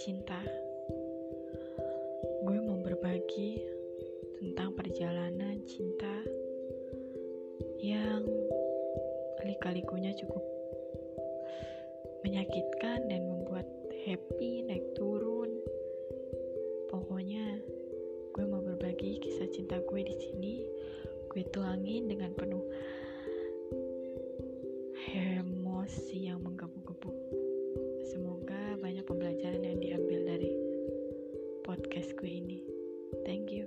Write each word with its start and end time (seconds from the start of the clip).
cinta. 0.00 0.40
Gue 2.48 2.56
mau 2.64 2.80
berbagi 2.80 3.60
tentang 4.40 4.72
perjalanan 4.72 5.60
cinta 5.68 6.24
yang 7.84 8.24
kali-kalikunya 9.36 10.16
cukup 10.16 10.40
menyakitkan 12.24 13.04
dan 13.12 13.20
membuat 13.28 13.68
happy 14.08 14.64
naik 14.64 14.96
turun. 14.96 15.52
Pokoknya 16.88 17.60
gue 18.32 18.44
mau 18.48 18.64
berbagi 18.64 19.20
kisah 19.20 19.52
cinta 19.52 19.76
gue 19.84 20.00
di 20.00 20.16
sini. 20.16 20.54
Gue 21.28 21.44
tuangin 21.52 22.08
dengan 22.08 22.32
penuh 22.32 22.64
emosi 25.12 26.32
yang 26.32 26.40
ini. 32.28 32.58
Thank 33.24 33.54
you. 33.54 33.66